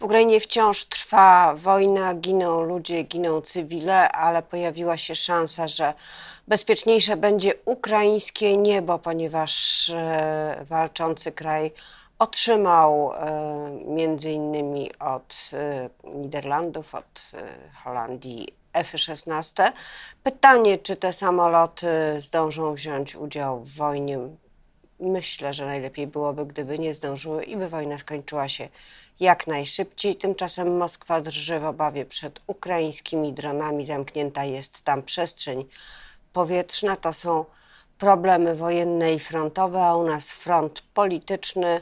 [0.00, 5.94] W Ukrainie wciąż trwa wojna, giną ludzie, giną cywile, ale pojawiła się szansa, że
[6.48, 11.72] bezpieczniejsze będzie ukraińskie niebo, ponieważ e, walczący kraj
[12.18, 17.32] otrzymał e, między innymi od e, Niderlandów, od
[17.84, 19.72] Holandii F-16.
[20.22, 21.88] Pytanie, czy te samoloty
[22.18, 24.18] zdążą wziąć udział w wojnie
[25.00, 28.68] Myślę, że najlepiej byłoby, gdyby nie zdążyły i by wojna skończyła się
[29.20, 30.16] jak najszybciej.
[30.16, 33.84] Tymczasem Moskwa drży w obawie przed ukraińskimi dronami.
[33.84, 35.64] Zamknięta jest tam przestrzeń
[36.32, 36.96] powietrzna.
[36.96, 37.44] To są
[37.98, 41.80] problemy wojenne i frontowe, a u nas front polityczny,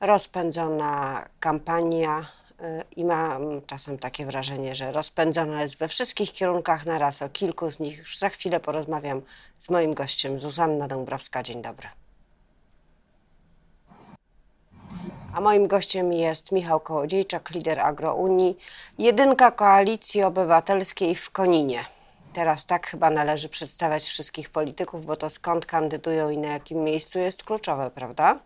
[0.00, 2.64] rozpędzona kampania y,
[2.96, 7.22] i mam czasem takie wrażenie, że rozpędzona jest we wszystkich kierunkach naraz.
[7.22, 9.22] O kilku z nich już za chwilę porozmawiam
[9.58, 11.42] z moim gościem, Zuzanna Dąbrowska.
[11.42, 11.99] Dzień dobry.
[15.34, 18.58] A moim gościem jest Michał Kołodziejczak, lider Agrounii,
[18.98, 21.84] jedynka Koalicji Obywatelskiej w Koninie.
[22.32, 27.18] Teraz tak chyba należy przedstawiać wszystkich polityków, bo to skąd kandydują i na jakim miejscu
[27.18, 28.38] jest kluczowe, prawda?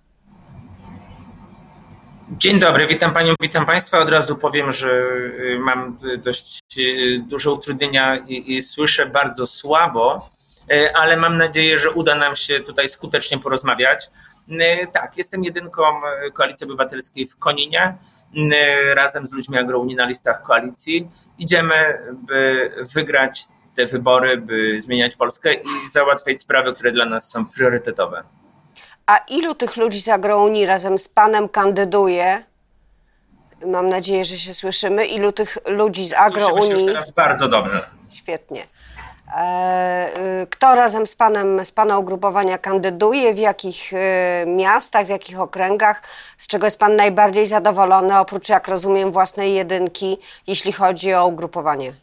[2.30, 3.98] Dzień dobry, witam Panią, witam Państwa.
[3.98, 10.30] Od razu powiem, że y, mam dość y, duże utrudnienia i, i słyszę bardzo słabo,
[10.72, 14.10] y, ale mam nadzieję, że uda nam się tutaj skutecznie porozmawiać.
[14.50, 17.96] E, tak, jestem jedynką e, Koalicji Obywatelskiej w Koninie.
[18.52, 21.74] E, razem z ludźmi agrounii na listach koalicji idziemy,
[22.12, 28.24] by wygrać te wybory, by zmieniać Polskę i załatwiać sprawy, które dla nas są priorytetowe.
[29.06, 32.44] A ilu tych ludzi z agrounii razem z panem kandyduje?
[33.66, 35.06] Mam nadzieję, że się słyszymy.
[35.06, 36.56] Ilu tych ludzi z agrounii?
[36.56, 37.86] Słyszymy się już teraz bardzo dobrze.
[38.10, 38.66] Świetnie.
[39.32, 43.96] E, y, kto razem z panem, z pana ugrupowania kandyduje, w jakich y,
[44.46, 46.02] miastach, w jakich okręgach,
[46.38, 51.94] z czego jest pan najbardziej zadowolony, oprócz, jak rozumiem, własnej jedynki, jeśli chodzi o ugrupowanie?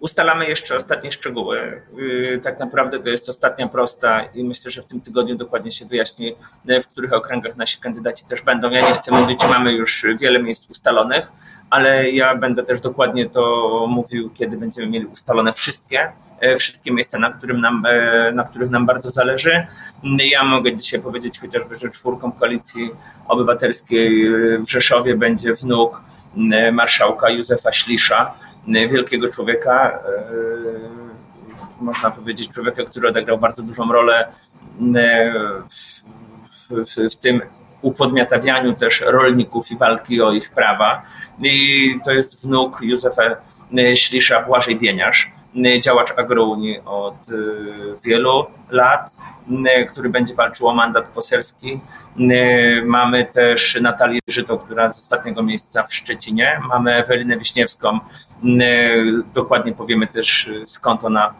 [0.00, 1.82] Ustalamy jeszcze ostatnie szczegóły.
[1.98, 5.84] Y, tak naprawdę to jest ostatnia prosta i myślę, że w tym tygodniu dokładnie się
[5.84, 6.36] wyjaśni,
[6.82, 8.70] w których okręgach nasi kandydaci też będą.
[8.70, 11.32] Ja nie chcę mówić, mamy już wiele miejsc ustalonych,
[11.70, 17.18] ale ja będę też dokładnie to mówił, kiedy będziemy mieli ustalone wszystkie, e, wszystkie miejsca,
[17.18, 19.66] na, którym nam, e, na których nam bardzo zależy.
[20.02, 22.90] Ja mogę dzisiaj powiedzieć chociażby, że czwórką koalicji
[23.28, 24.30] obywatelskiej
[24.66, 26.02] w Rzeszowie będzie wnuk
[26.72, 28.34] marszałka Józefa Ślisza,
[28.66, 34.28] wielkiego człowieka, e, można powiedzieć człowieka, który odegrał bardzo dużą rolę
[35.70, 36.02] w,
[36.70, 37.42] w, w tym
[37.82, 41.02] upodmiotawianiu też rolników i walki o ich prawa.
[41.42, 43.22] I to jest wnuk Józefa
[43.94, 45.30] Ślisza, Błażej Bieniarz,
[45.80, 47.36] działacz agrounii od y,
[48.04, 49.16] wielu lat,
[49.80, 51.80] y, który będzie walczył o mandat poselski.
[52.20, 56.60] Y, mamy też Natalię Żyto, która z ostatniego miejsca w Szczecinie.
[56.68, 58.00] Mamy Ewelinę Wiśniewską,
[59.34, 61.34] dokładnie powiemy też skąd ona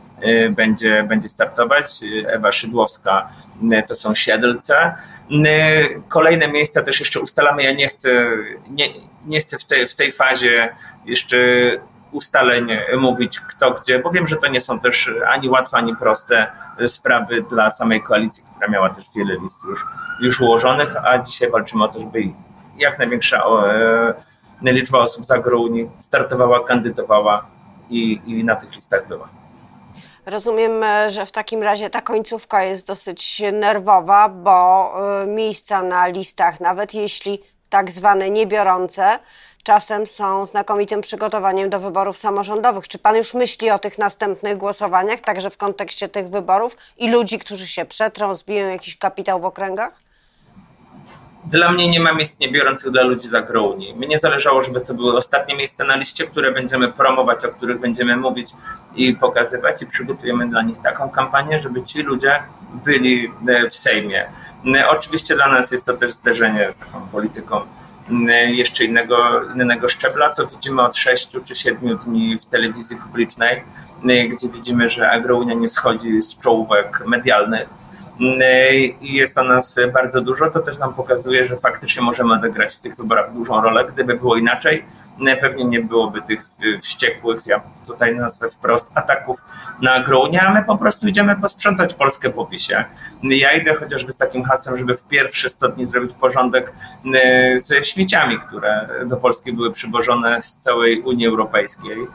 [0.51, 1.87] będzie, będzie startować.
[2.27, 3.29] Ewa Szydłowska
[3.89, 4.95] to są Siedlce.
[6.09, 7.63] Kolejne miejsca też jeszcze ustalamy.
[7.63, 8.11] Ja nie chcę,
[8.71, 8.87] nie,
[9.27, 10.75] nie chcę w tej, w tej fazie
[11.07, 11.39] jeszcze
[12.13, 16.53] ustaleń mówić kto gdzie, bo wiem, że to nie są też ani łatwe, ani proste
[16.87, 19.87] sprawy dla samej koalicji, która miała też wiele list już,
[20.21, 22.23] już ułożonych, a dzisiaj walczymy o to, żeby
[22.77, 23.45] jak największa
[24.63, 27.47] e, liczba osób z agrounii startowała, kandydowała
[27.91, 29.29] i, i na tych listach była.
[30.27, 30.73] Rozumiem,
[31.09, 36.95] że w takim razie ta końcówka jest dosyć nerwowa, bo e, miejsca na listach, nawet
[36.95, 39.19] jeśli tak zwane niebiorące,
[39.63, 42.89] czasem są znakomitym przygotowaniem do wyborów samorządowych.
[42.89, 47.39] Czy pan już myśli o tych następnych głosowaniach, także w kontekście tych wyborów i ludzi,
[47.39, 50.01] którzy się przetrą, zbiją jakiś kapitał w okręgach?
[51.45, 53.95] Dla mnie nie ma miejsc niebiorących dla ludzi za Grouni.
[53.95, 58.17] Mnie zależało, żeby to były ostatnie miejsca na liście, które będziemy promować, o których będziemy
[58.17, 58.51] mówić
[58.95, 62.43] i pokazywać i przygotujemy dla nich taką kampanię, żeby ci ludzie
[62.85, 63.33] byli
[63.71, 64.27] w Sejmie.
[64.89, 67.61] Oczywiście dla nas jest to też zderzenie z taką polityką
[68.51, 73.63] jeszcze innego, innego szczebla, co widzimy od 6 czy 7 dni w telewizji publicznej,
[74.05, 77.80] mm, gdzie widzimy, że Agrounia nie schodzi z czołówek medialnych
[79.01, 82.81] i jest to nas bardzo dużo, to też nam pokazuje, że faktycznie możemy odegrać w
[82.81, 83.85] tych wyborach dużą rolę.
[83.85, 84.85] Gdyby było inaczej,
[85.41, 86.45] pewnie nie byłoby tych
[86.83, 89.45] wściekłych, ja tutaj nazwę wprost, ataków
[89.83, 92.85] na Gronie, a my po prostu idziemy posprzątać Polskę po PiSie.
[93.23, 96.73] Ja idę chociażby z takim hasłem, żeby w pierwsze 100 dni zrobić porządek
[97.57, 102.07] ze śmieciami, które do Polski były przywożone z całej Unii Europejskiej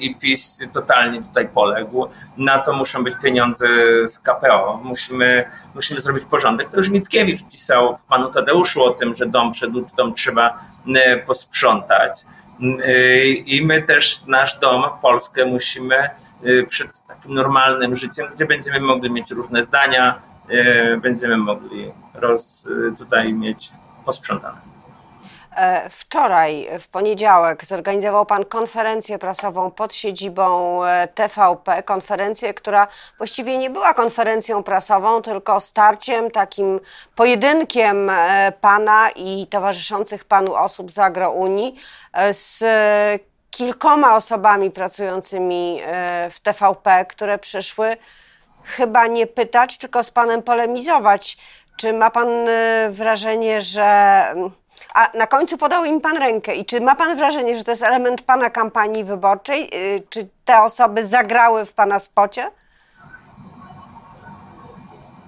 [0.00, 2.08] i PiS totalnie tutaj poległ.
[2.36, 3.66] Na to muszą być pieniądze
[4.08, 4.80] z KPO.
[4.84, 5.27] Musimy
[5.74, 6.68] musimy, zrobić porządek.
[6.68, 10.64] To już Mickiewicz pisał w Panu Tadeuszu o tym, że dom przed ucztą trzeba
[11.26, 12.26] posprzątać.
[13.46, 16.10] I my też nasz dom, Polskę, musimy
[16.68, 20.22] przed takim normalnym życiem, gdzie będziemy mogli mieć różne zdania,
[21.02, 23.70] będziemy mogli roz, tutaj mieć
[24.04, 24.77] posprzątane.
[25.56, 31.82] E, wczoraj, w poniedziałek, zorganizował Pan konferencję prasową pod siedzibą e, TVP.
[31.82, 32.86] Konferencję, która
[33.18, 36.80] właściwie nie była konferencją prasową, tylko starciem, takim
[37.16, 41.74] pojedynkiem e, Pana i towarzyszących Panu osób z Agrounii
[42.32, 42.64] z
[43.50, 45.80] kilkoma osobami pracującymi
[46.30, 47.96] w TVP, które przyszły
[48.64, 51.38] chyba nie pytać, tylko z Panem polemizować.
[51.76, 52.28] Czy ma Pan
[52.90, 53.82] wrażenie, że
[54.30, 54.50] mm,
[54.94, 56.54] a na końcu podał im pan rękę.
[56.54, 59.70] I czy ma pan wrażenie, że to jest element pana kampanii wyborczej?
[59.74, 62.50] Y, czy te osoby zagrały w pana spocie?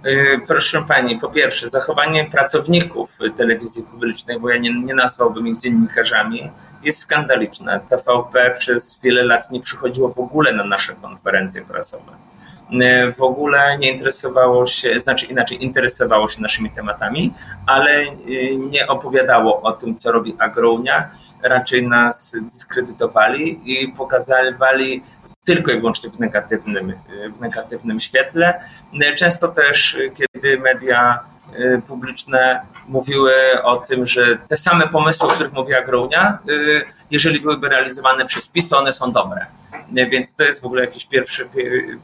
[0.06, 5.58] Y, proszę pani, po pierwsze, zachowanie pracowników telewizji publicznej, bo ja nie, nie nazwałbym ich
[5.58, 6.50] dziennikarzami,
[6.82, 7.80] jest skandaliczne.
[7.88, 12.12] TVP przez wiele lat nie przychodziło w ogóle na nasze konferencje prasowe
[13.16, 17.34] w ogóle nie interesowało się, znaczy inaczej, interesowało się naszymi tematami,
[17.66, 18.16] ale e,
[18.56, 21.10] nie opowiadało o tym, co robi Agrounia.
[21.42, 25.02] Raczej nas dyskredytowali i pokazywali
[25.44, 26.92] tylko i wyłącznie w negatywnym,
[27.34, 28.60] w negatywnym świetle.
[29.02, 31.29] E, często też, kiedy media
[31.88, 33.32] publiczne mówiły
[33.62, 36.38] o tym, że te same pomysły, o których mówi Agrounia,
[37.10, 39.46] jeżeli byłyby realizowane przez PiS, to one są dobre.
[39.92, 41.44] Więc to jest w ogóle jakieś pierwsze,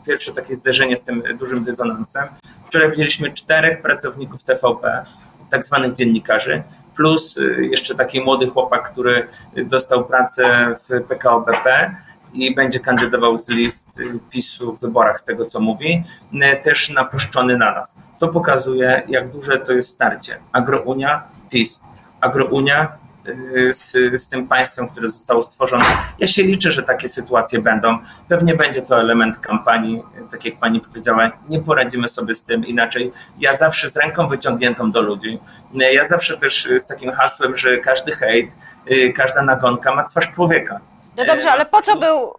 [0.07, 2.29] pierwsze takie zderzenie z tym dużym dysonansem.
[2.67, 5.05] Wczoraj widzieliśmy czterech pracowników TVP,
[5.51, 6.63] tak zwanych dziennikarzy,
[6.97, 11.97] plus y, jeszcze taki młody chłopak, który dostał pracę w PKO BP
[12.32, 13.88] i będzie kandydował z list
[14.31, 17.96] PiSu w wyborach, z tego co mówi, y, też napuszczony na nas.
[18.19, 20.38] To pokazuje, jak duże to jest starcie.
[20.52, 21.81] Agrounia, PiS.
[22.20, 23.93] Agrounia, Y, z,
[24.23, 25.84] z tym państwem, które zostało stworzone.
[26.19, 27.99] Ja się liczę, że takie sytuacje będą.
[28.28, 33.12] Pewnie będzie to element kampanii, tak jak pani powiedziała, nie poradzimy sobie z tym inaczej.
[33.38, 35.38] Ja zawsze z ręką wyciągniętą do ludzi.
[35.75, 38.56] Ja zawsze też z takim hasłem, że każdy hejt,
[38.90, 40.81] y, każda nagonka ma twarz człowieka.
[41.17, 42.35] No dobrze, ale po co był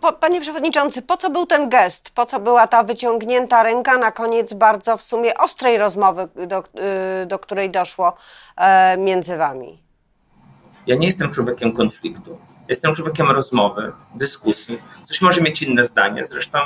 [0.00, 2.10] po, panie przewodniczący, po co był ten gest?
[2.10, 6.62] Po co była ta wyciągnięta ręka na koniec bardzo w sumie ostrej rozmowy, do,
[7.22, 8.16] y, do której doszło
[8.56, 9.82] e, między wami?
[10.86, 12.38] Ja nie jestem człowiekiem konfliktu.
[12.70, 14.78] Jestem człowiekiem rozmowy, dyskusji.
[15.04, 16.24] Ktoś może mieć inne zdanie.
[16.24, 16.58] Zresztą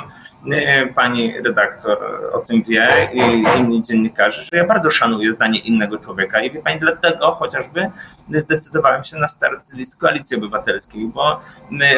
[0.51, 1.97] e, pani redaktor
[2.33, 3.19] o tym wie i
[3.59, 7.91] inni dziennikarze, że ja bardzo szanuję zdanie innego człowieka i wie pani, dlatego chociażby
[8.33, 11.39] zdecydowałem się na start z Koalicji Obywatelskiej, bo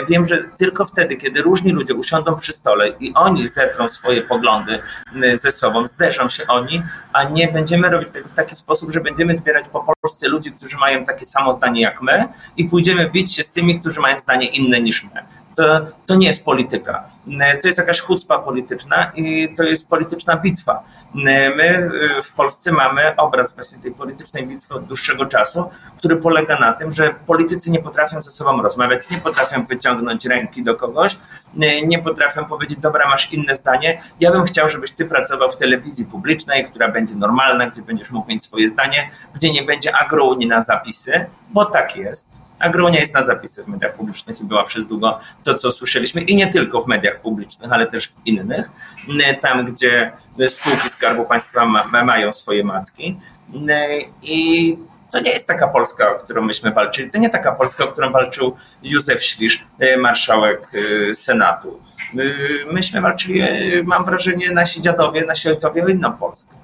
[0.09, 4.79] wiem, że tylko wtedy, kiedy różni ludzie usiądą przy stole i oni zetrą swoje poglądy
[5.41, 6.83] ze sobą, zderzą się oni,
[7.13, 10.77] a nie będziemy robić tego w taki sposób, że będziemy zbierać po Polsce ludzi, którzy
[10.77, 12.27] mają takie samo zdanie jak my
[12.57, 15.23] i pójdziemy bić się z tymi, którzy mają zdanie inne niż my
[15.57, 17.03] to, to nie jest polityka.
[17.61, 20.83] To jest jakaś chucpa polityczna i to jest polityczna bitwa.
[21.13, 21.89] My
[22.19, 26.73] y, w Polsce mamy obraz właśnie tej politycznej bitwy od dłuższego czasu, który polega na
[26.73, 31.17] tym, że politycy nie potrafią ze sobą rozmawiać, nie potrafią wyciągnąć ręki do kogoś,
[31.85, 36.05] nie potrafią powiedzieć, dobra, masz inne zdanie, ja bym chciał, żebyś ty pracował w telewizji
[36.05, 40.61] publicznej, która będzie normalna, gdzie będziesz mógł mieć swoje zdanie, gdzie nie będzie agrounii na
[40.61, 45.19] zapisy, bo tak jest Agronia jest na zapisy w mediach publicznych i była przez długo
[45.43, 48.71] to, co słyszeliśmy i nie tylko w mediach publicznych, ale też w innych,
[49.41, 50.11] tam gdzie
[50.47, 53.19] spółki Skarbu Państwa ma, mają swoje macki
[54.21, 54.77] i
[55.11, 57.09] to nie jest taka Polska, o którą myśmy walczyli.
[57.11, 59.67] To nie taka Polska, o którą walczył Józef Ślisz,
[59.99, 60.67] marszałek
[61.13, 61.81] Senatu.
[62.71, 63.41] Myśmy walczyli,
[63.83, 66.55] mam wrażenie, nasi dziadowie, nasi ojcowie o inną Polskę.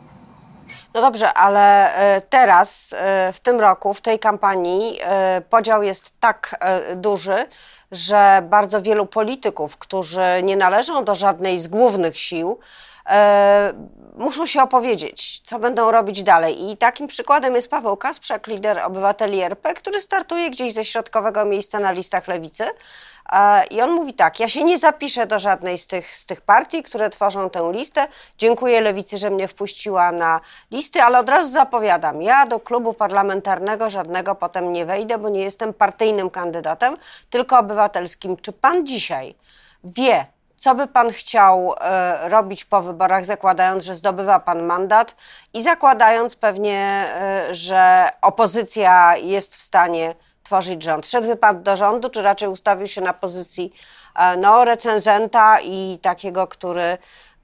[0.94, 6.20] No dobrze, ale e, teraz, e, w tym roku, w tej kampanii, e, podział jest
[6.20, 6.56] tak
[6.96, 7.36] duży,
[7.94, 12.60] że bardzo wielu polityków, którzy nie należą do żadnej z głównych sił,
[14.16, 16.72] muszą się opowiedzieć, co będą robić dalej.
[16.72, 21.80] I takim przykładem jest Paweł Kasprzak, lider obywateli RP, który startuje gdzieś ze środkowego miejsca
[21.80, 22.64] na listach lewicy.
[23.72, 26.84] I on mówi tak: Ja się nie zapiszę do żadnej z tych, z tych partii,
[26.84, 28.08] które tworzą tę listę.
[28.38, 33.90] Dziękuję lewicy, że mnie wpuściła na listy, ale od razu zapowiadam: Ja do klubu parlamentarnego
[33.90, 36.98] żadnego potem nie wejdę, bo nie jestem partyjnym kandydatem,
[37.30, 38.38] tylko obywatelskim.
[38.38, 39.36] Czy pan dzisiaj
[39.84, 40.26] wie,
[40.56, 45.16] co by pan chciał e, robić po wyborach, zakładając, że zdobywa pan mandat
[45.54, 51.08] i zakładając pewnie, e, że opozycja jest w stanie tworzyć rząd?
[51.08, 53.74] Szedłby pan do rządu, czy raczej ustawił się na pozycji
[54.16, 56.98] e, no, recenzenta i takiego, który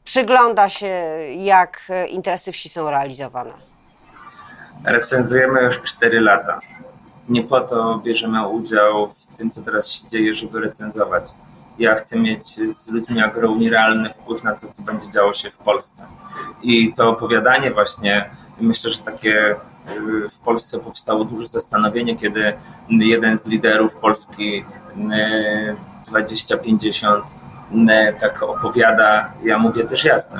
[0.03, 1.03] przygląda się,
[1.35, 3.53] jak interesy wsi są realizowane.
[4.85, 6.59] Recenzujemy już 4 lata.
[7.29, 11.25] Nie po to bierzemy udział w tym, co teraz się dzieje, żeby recenzować.
[11.79, 15.57] Ja chcę mieć z ludźmi agrounii realny wpływ na to, co będzie działo się w
[15.57, 16.05] Polsce.
[16.61, 18.29] I to opowiadanie właśnie,
[18.61, 22.53] myślę, że takie y, w Polsce powstało duże zastanowienie, kiedy
[22.89, 24.65] jeden z liderów Polski
[26.07, 30.39] 2050 y, y, tak opowiada, ja mówię też jasno,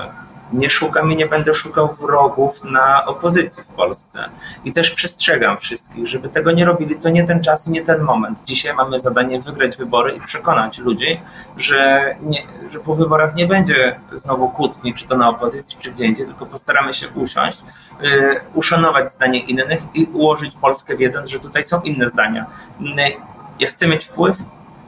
[0.53, 4.29] nie szukam i nie będę szukał wrogów na opozycji w Polsce.
[4.65, 6.95] I też przestrzegam wszystkich, żeby tego nie robili.
[6.95, 8.39] To nie ten czas i nie ten moment.
[8.45, 11.21] Dzisiaj mamy zadanie wygrać wybory i przekonać ludzi,
[11.57, 12.39] że, nie,
[12.69, 16.45] że po wyborach nie będzie znowu kłótni, czy to na opozycji, czy gdzie indziej, tylko
[16.45, 17.61] postaramy się usiąść,
[18.01, 22.45] yy, uszanować zdanie innych i ułożyć Polskę wiedząc, że tutaj są inne zdania.
[22.79, 22.93] Yy,
[23.59, 24.37] ja chcę mieć wpływ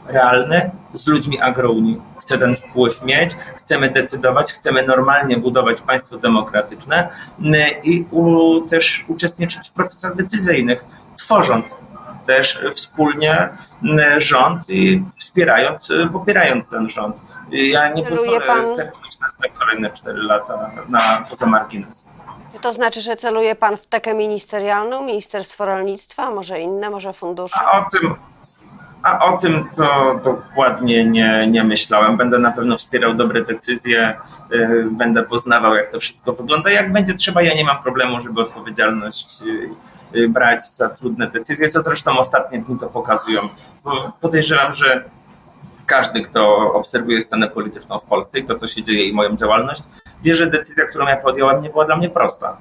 [0.07, 7.09] realny z ludźmi agrounii chce ten wpływ mieć, chcemy decydować, chcemy normalnie budować państwo demokratyczne
[7.39, 10.85] mm, i u, też uczestniczyć w procesach decyzyjnych,
[11.17, 11.65] tworząc
[12.25, 13.49] też wspólnie
[13.83, 17.15] mm, rząd i wspierając, popierając ten rząd.
[17.51, 18.65] Ja nie pozwolę pan...
[19.21, 22.07] nas na kolejne 4 lata na poza margines.
[22.53, 27.59] Czy to znaczy, że celuje pan w tekę ministerialną, Ministerstwo Rolnictwa, może inne, może fundusze?
[27.59, 28.15] A o tym,
[29.03, 32.17] a o tym to dokładnie nie, nie myślałem.
[32.17, 34.17] Będę na pewno wspierał dobre decyzje,
[34.53, 36.71] y, będę poznawał, jak to wszystko wygląda.
[36.71, 41.69] Jak będzie trzeba, ja nie mam problemu, żeby odpowiedzialność y, y, brać za trudne decyzje,
[41.69, 43.41] co zresztą ostatnie dni to pokazują.
[44.21, 45.03] Podejrzewam, że
[45.85, 49.83] każdy, kto obserwuje scenę polityczną w Polsce i to, co się dzieje i moją działalność,
[50.23, 52.57] wie, że decyzja, którą ja podjąłem, nie była dla mnie prosta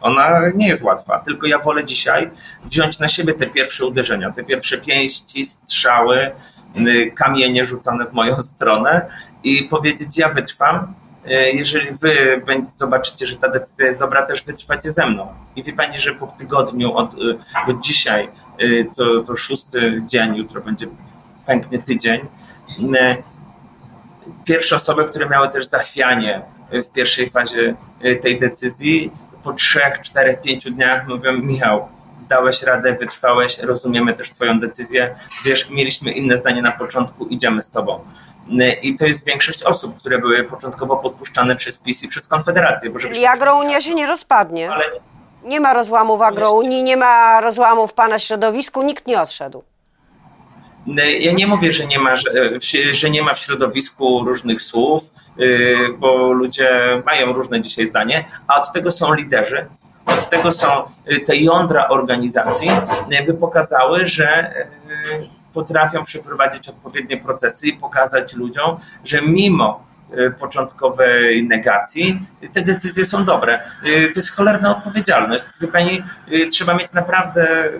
[0.00, 2.30] ona nie jest łatwa, tylko ja wolę dzisiaj
[2.64, 6.30] wziąć na siebie te pierwsze uderzenia, te pierwsze pięści, strzały,
[6.76, 9.06] y, kamienie rzucone w moją stronę
[9.44, 10.94] i powiedzieć, ja wytrwam.
[11.26, 15.34] Y, jeżeli wy zobaczycie, że ta decyzja jest dobra, też wytrwacie ze mną.
[15.56, 17.38] I wie pani, że po tygodniu od, y,
[17.68, 18.28] od dzisiaj,
[18.96, 20.86] to, to szósty dzień, jutro będzie
[21.46, 22.20] pęknie tydzień,
[24.44, 26.42] pierwsze osoby, które miały też zachwianie
[26.72, 27.74] w pierwszej fazie
[28.22, 29.10] tej decyzji,
[29.42, 31.88] po trzech, czterech, pięciu dniach mówią, Michał,
[32.28, 35.14] dałeś radę, wytrwałeś, rozumiemy też Twoją decyzję.
[35.44, 38.04] Wiesz, mieliśmy inne zdanie na początku, idziemy z Tobą.
[38.82, 42.90] I to jest większość osób, które były początkowo podpuszczane przez PiS i przez Konfederację.
[42.90, 44.70] Bo agrounia się nie rozpadnie.
[44.70, 44.84] Ale...
[45.44, 49.64] Nie ma rozłamu w agrounii, nie ma rozłamu w Pana środowisku, nikt nie odszedł.
[51.20, 52.14] Ja nie mówię, że nie, ma,
[52.92, 55.02] że nie ma w środowisku różnych słów,
[55.40, 59.66] y, bo ludzie mają różne dzisiaj zdanie, a od tego są liderzy,
[60.06, 62.70] od tego są y, te jądra organizacji,
[63.12, 64.54] y, by pokazały, że
[65.52, 69.90] potrafią przeprowadzić odpowiednie procesy i pokazać ludziom, że mimo
[70.40, 72.20] początkowej negacji,
[72.52, 73.58] te decyzje są dobre.
[73.84, 75.42] To jest cholerna odpowiedzialność.
[75.60, 76.02] Wie pani,
[76.50, 77.70] trzeba mieć naprawdę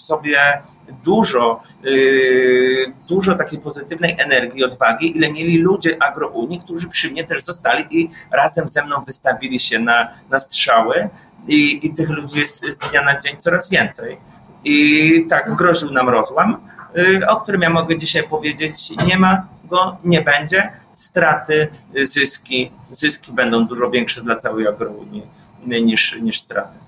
[0.00, 0.62] sobie
[1.04, 7.42] dużo, yy, dużo takiej pozytywnej energii, odwagi, ile mieli ludzie agrounii, którzy przy mnie też
[7.42, 11.08] zostali i razem ze mną wystawili się na, na strzały
[11.48, 14.16] i, i tych ludzi jest z dnia na dzień coraz więcej.
[14.64, 16.56] I tak groził nam rozłam,
[16.94, 21.68] yy, o którym ja mogę dzisiaj powiedzieć, nie ma go, nie będzie, straty,
[22.02, 25.26] zyski, zyski będą dużo większe dla całej agrounii
[25.66, 26.78] niż, niż straty.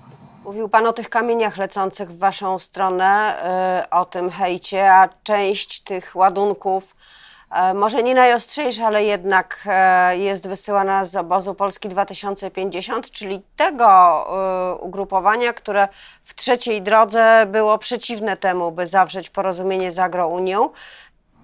[0.43, 3.35] Mówił Pan o tych kamieniach lecących w Waszą stronę,
[3.85, 6.95] y, o tym hejcie, a część tych ładunków,
[7.71, 9.67] y, może nie najostrzejsza, ale jednak
[10.13, 14.27] y, jest wysyłana z obozu Polski 2050, czyli tego
[14.81, 15.87] ugrupowania, które
[16.23, 20.69] w trzeciej drodze było przeciwne temu, by zawrzeć porozumienie z Agrounią.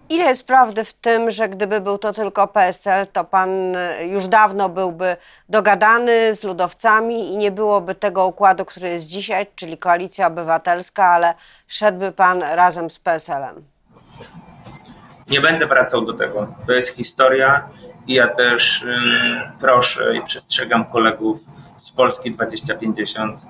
[0.10, 4.28] Ile jest prawdy w tym, że gdyby był to tylko PSL, to pan e, już
[4.28, 5.18] dawno byłby
[5.50, 11.34] dogadany z ludowcami i nie byłoby tego układu, który jest dzisiaj, czyli koalicja obywatelska, ale
[11.68, 13.64] szedłby pan razem z PSL-em?
[15.30, 16.48] Nie będę wracał do tego.
[16.68, 17.70] To jest historia
[18.08, 18.98] i ja też y,
[19.60, 21.40] proszę i przestrzegam kolegów
[21.78, 23.42] z Polski 2050.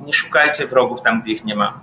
[0.00, 1.80] Nie szukajcie wrogów tam, gdzie ich nie ma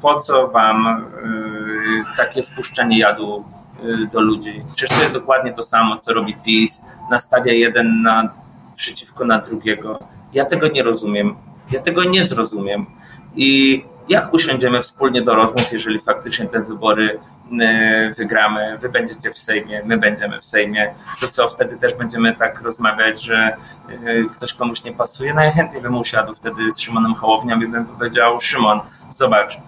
[0.00, 3.44] po co wam y, takie wpuszczanie jadu
[3.84, 4.62] y, do ludzi?
[4.74, 8.34] Przecież to jest dokładnie to samo, co robi PiS, nastawia jeden na,
[8.76, 9.98] przeciwko na drugiego.
[10.32, 11.34] Ja tego nie rozumiem.
[11.70, 12.86] Ja tego nie zrozumiem.
[13.36, 17.18] I jak usiądziemy wspólnie do rozmów, jeżeli faktycznie te wybory
[17.60, 22.34] e, wygramy, wy będziecie w Sejmie, my będziemy w Sejmie, to co wtedy też będziemy
[22.34, 23.56] tak rozmawiać, że e,
[24.32, 25.34] ktoś komuś nie pasuje?
[25.34, 28.80] Najchętniej bym usiadł wtedy z Szymonem Hołownią i bym powiedział, Szymon,
[29.12, 29.58] zobacz,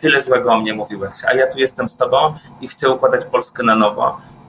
[0.00, 3.62] tyle złego o mnie mówiłeś, a ja tu jestem z tobą i chcę układać Polskę
[3.62, 4.20] na nowo.
[4.20, 4.45] E,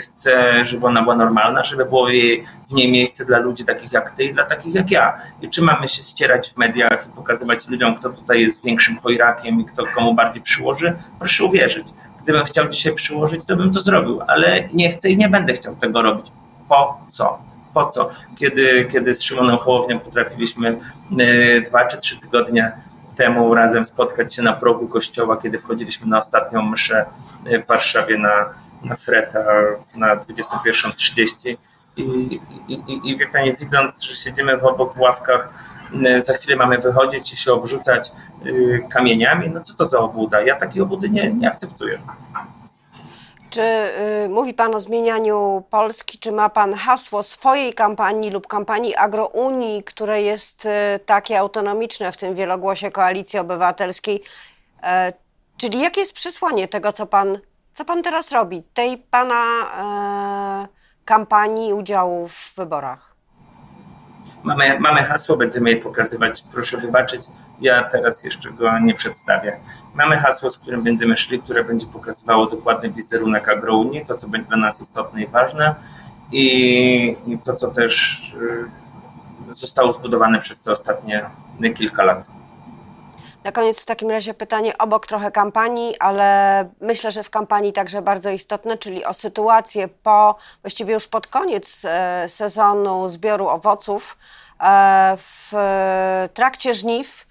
[0.00, 4.10] chcę, żeby ona była normalna, żeby było jej, w niej miejsce dla ludzi takich jak
[4.10, 5.18] ty i dla takich jak ja.
[5.42, 9.60] I czy mamy się ścierać w mediach i pokazywać ludziom, kto tutaj jest większym chojrakiem
[9.60, 10.96] i kto komu bardziej przyłoży?
[11.18, 11.88] Proszę uwierzyć.
[12.22, 15.76] Gdybym chciał dzisiaj przyłożyć, to bym to zrobił, ale nie chcę i nie będę chciał
[15.76, 16.32] tego robić.
[16.68, 17.38] Po co?
[17.74, 18.10] Po co?
[18.36, 20.78] Kiedy, kiedy z Szymonem Hołownią potrafiliśmy
[21.18, 22.72] e, dwa czy trzy tygodnie
[23.16, 27.04] temu razem spotkać się na progu kościoła, kiedy wchodziliśmy na ostatnią mszę
[27.64, 29.44] w Warszawie na, na Freta
[29.94, 31.56] na 21.30
[31.96, 35.48] i, i, i, i wie Pani, widząc, że siedzimy w obok w ławkach,
[36.06, 38.12] y, za chwilę mamy wychodzić i się obrzucać
[38.46, 40.40] y, kamieniami, no co to za obuda?
[40.40, 41.98] Ja takiej obudy nie, nie akceptuję.
[43.50, 43.62] Czy
[44.24, 46.18] y, mówi Pan o zmienianiu Polski?
[46.18, 50.68] Czy ma Pan hasło swojej kampanii lub kampanii Agrounii, które jest y,
[51.06, 54.22] takie autonomiczne w tym wielogłosie Koalicji Obywatelskiej?
[54.82, 55.12] E,
[55.56, 57.38] czyli jakie jest przesłanie tego, co Pan,
[57.78, 60.68] co pan teraz robi, tej Pana e,
[61.04, 63.14] kampanii udziału w wyborach?
[64.42, 66.44] Mamy, mamy hasło, będziemy je pokazywać.
[66.52, 67.20] Proszę wybaczyć,
[67.60, 69.60] ja teraz jeszcze go nie przedstawię.
[69.94, 74.48] Mamy hasło, z którym będziemy szli, które będzie pokazywało dokładny wizerunek agrounii, to co będzie
[74.48, 75.74] dla nas istotne i ważne
[76.32, 78.22] i, i to, co też
[79.50, 81.30] y, zostało zbudowane przez te ostatnie
[81.74, 82.28] kilka lat.
[83.48, 88.02] Na koniec w takim razie pytanie obok trochę kampanii, ale myślę, że w kampanii także
[88.02, 94.18] bardzo istotne, czyli o sytuację po, właściwie już pod koniec e, sezonu zbioru owoców
[94.60, 95.52] e, w
[96.34, 97.26] trakcie żniw,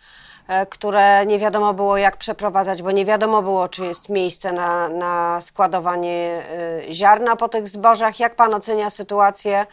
[0.48, 4.90] e, które nie wiadomo było jak przeprowadzać, bo nie wiadomo było, czy jest miejsce na,
[4.90, 6.44] na składowanie
[6.92, 8.20] ziarna po tych zbożach.
[8.20, 9.66] Jak Pan ocenia sytuację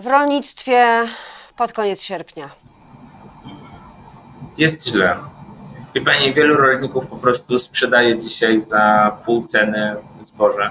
[0.00, 0.86] w rolnictwie
[1.56, 2.71] pod koniec sierpnia?
[4.58, 5.16] Jest źle.
[5.94, 10.70] Wie Pani, wielu rolników po prostu sprzedaje dzisiaj za pół ceny zboże,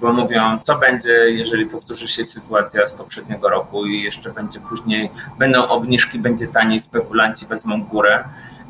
[0.00, 5.10] bo mówią, co będzie, jeżeli powtórzy się sytuacja z poprzedniego roku i jeszcze będzie później,
[5.38, 8.24] będą obniżki, będzie taniej, spekulanci wezmą górę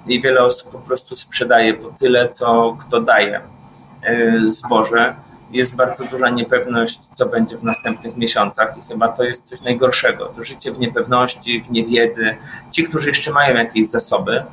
[0.07, 3.40] i wiele osób po prostu sprzedaje po tyle, co kto daje
[4.09, 5.14] y, zboże
[5.53, 10.27] jest bardzo duża niepewność, co będzie w następnych miesiącach, i chyba to jest coś najgorszego.
[10.27, 12.37] To życie w niepewności, w niewiedzy.
[12.71, 14.45] Ci, którzy jeszcze mają jakieś zasoby,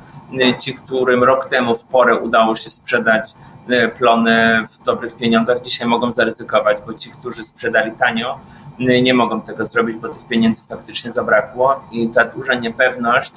[0.60, 3.34] ci, którym rok temu w porę udało się sprzedać
[3.68, 8.38] e, plony w dobrych pieniądzach, dzisiaj mogą zaryzykować, bo ci, którzy sprzedali tanio,
[8.78, 13.32] nie mogą tego zrobić, bo tych pieniędzy faktycznie zabrakło i ta duża niepewność,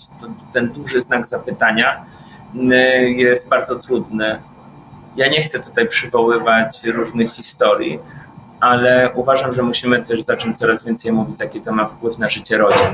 [0.53, 2.05] ten duży znak zapytania
[3.15, 4.41] jest bardzo trudny
[5.15, 7.99] ja nie chcę tutaj przywoływać różnych historii,
[8.59, 12.57] ale uważam, że musimy też zacząć coraz więcej mówić, jaki to ma wpływ na życie
[12.57, 12.87] rodzin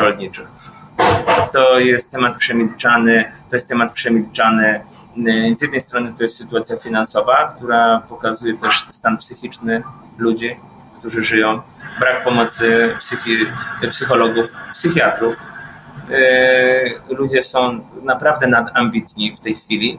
[0.00, 0.48] rolniczych.
[1.52, 4.80] To jest temat przemilczany, to jest temat przemilczany.
[5.52, 9.82] Z jednej strony to jest sytuacja finansowa, która pokazuje też stan psychiczny
[10.18, 10.56] ludzi,
[10.98, 11.62] którzy żyją,
[12.00, 13.36] brak pomocy psychi,
[13.90, 15.36] psychologów, psychiatrów.
[17.08, 19.98] Yy, ludzie są naprawdę nadambitni w tej chwili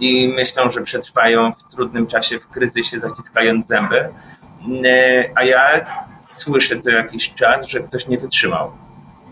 [0.00, 4.08] i myślą, że przetrwają w trudnym czasie, w kryzysie, zaciskając zęby.
[4.84, 5.86] E, a ja
[6.26, 8.72] słyszę co jakiś czas, że ktoś nie wytrzymał.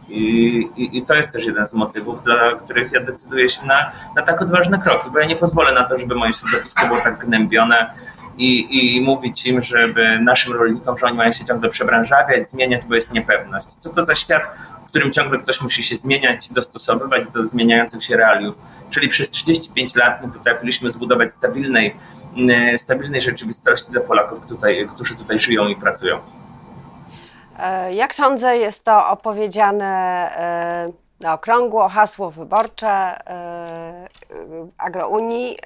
[0.09, 3.93] I, i, I, to jest też jeden z motywów, dla których ja decyduję się na,
[4.17, 7.19] na tak odważne kroki, bo ja nie pozwolę na to, żeby moje środowisko było tak
[7.19, 7.95] gnębione
[8.39, 12.95] i, i mówić im, żeby naszym rolnikom, że oni mają się ciągle przebranżawiać, zmieniać, bo
[12.95, 13.67] jest niepewność.
[13.67, 18.17] Co to za świat, w którym ciągle ktoś musi się zmieniać dostosowywać do zmieniających się
[18.17, 18.63] realiów.
[18.91, 21.97] Czyli przez 35 lat nie potrafiliśmy zbudować stabilnej,
[22.37, 26.19] mm, stabilnej rzeczywistości dla Polaków, tutaj, którzy tutaj żyją i pracują.
[27.59, 29.87] E, jak sądzę, jest to opowiedziane
[30.37, 34.09] e, na okrągło, hasło wyborcze e,
[34.79, 35.57] Agrounii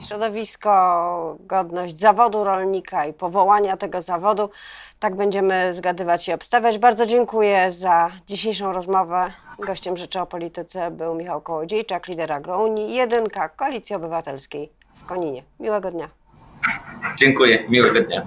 [0.00, 4.50] środowisko, godność zawodu rolnika i powołania tego zawodu.
[4.98, 6.78] Tak będziemy zgadywać i obstawiać.
[6.78, 9.30] Bardzo dziękuję za dzisiejszą rozmowę.
[9.66, 15.42] Gościem Rzeczy o Polityce był Michał Kołodziejczak, lider Agrounii, jedynka Koalicji Obywatelskiej w Koninie.
[15.60, 16.08] Miłego dnia.
[17.16, 18.26] Dziękuję, miłego dnia.